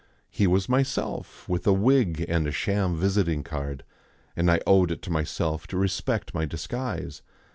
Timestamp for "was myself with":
0.47-1.67